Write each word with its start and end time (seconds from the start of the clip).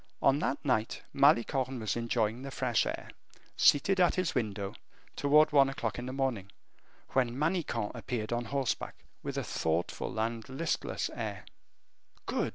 On 0.19 0.39
that 0.39 0.65
night 0.65 1.03
Malicorne 1.13 1.79
was 1.79 1.95
enjoying 1.95 2.41
the 2.41 2.49
fresh 2.49 2.87
air, 2.87 3.11
seated 3.55 3.99
at 3.99 4.15
his 4.15 4.33
window, 4.33 4.73
toward 5.15 5.51
one 5.51 5.69
o'clock 5.69 5.99
in 5.99 6.07
the 6.07 6.11
morning, 6.11 6.51
when 7.09 7.37
Manicamp 7.37 7.93
appeared 7.93 8.33
on 8.33 8.45
horseback, 8.45 8.95
with 9.21 9.37
a 9.37 9.43
thoughtful 9.43 10.19
and 10.19 10.43
listless 10.49 11.11
air. 11.13 11.45
"Good!" 12.25 12.49